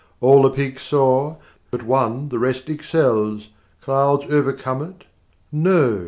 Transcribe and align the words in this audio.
All 0.19 0.41
the 0.41 0.49
peaks 0.49 0.81
soar, 0.81 1.37
but 1.69 1.83
one 1.83 2.29
the 2.29 2.39
rest 2.39 2.71
excels; 2.71 3.49
Clouds 3.81 4.23
overcome 4.29 4.81
it; 4.81 5.03
No! 5.51 5.99